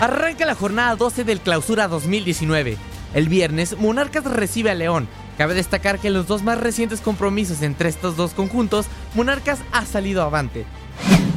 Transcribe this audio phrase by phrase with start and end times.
[0.00, 2.76] Arranca la jornada 12 del Clausura 2019.
[3.14, 5.06] El viernes, Monarcas recibe a León.
[5.38, 9.86] Cabe destacar que en los dos más recientes compromisos entre estos dos conjuntos, Monarcas ha
[9.86, 10.64] salido avante.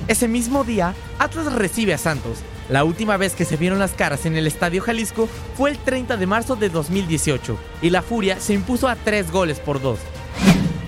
[0.07, 2.39] Ese mismo día, Atlas recibe a Santos.
[2.69, 6.17] La última vez que se vieron las caras en el Estadio Jalisco fue el 30
[6.17, 9.99] de marzo de 2018 y la Furia se impuso a tres goles por dos.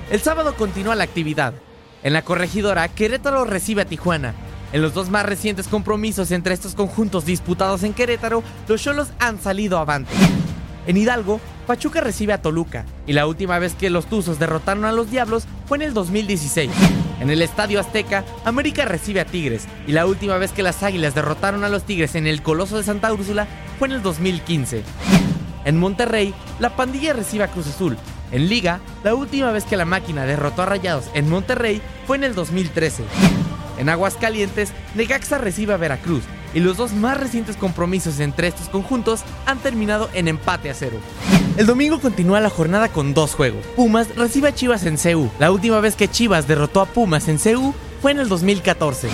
[0.10, 1.54] El sábado continúa la actividad.
[2.02, 4.34] En la corregidora, Querétaro recibe a Tijuana.
[4.74, 9.40] En los dos más recientes compromisos entre estos conjuntos disputados en Querétaro, los Cholos han
[9.40, 10.12] salido avante.
[10.88, 14.92] En Hidalgo, Pachuca recibe a Toluca, y la última vez que los Tuzos derrotaron a
[14.92, 16.72] los Diablos fue en el 2016.
[17.20, 21.16] En el Estadio Azteca, América recibe a Tigres, y la última vez que las Águilas
[21.16, 23.48] derrotaron a los Tigres en el Coloso de Santa Úrsula
[23.80, 24.84] fue en el 2015.
[25.66, 27.98] En Monterrey, la pandilla recibe a Cruz Azul.
[28.32, 32.26] En Liga, la última vez que la máquina derrotó a Rayados en Monterrey fue en
[32.26, 33.04] el 2013.
[33.78, 36.24] En Aguascalientes, Necaxa recibe a Veracruz
[36.54, 40.98] y los dos más recientes compromisos entre estos conjuntos han terminado en empate a cero.
[41.58, 43.66] El domingo continúa la jornada con dos juegos.
[43.76, 45.30] Pumas recibe a Chivas en CU.
[45.40, 49.10] La última vez que Chivas derrotó a Pumas en CU fue en el 2014.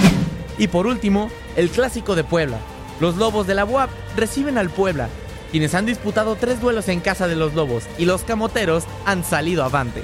[0.57, 2.57] Y por último, el clásico de Puebla.
[3.00, 5.09] Los Lobos de la UAP reciben al Puebla,
[5.52, 9.63] quienes han disputado tres duelos en casa de los Lobos y los Camoteros han salido
[9.63, 10.03] avante.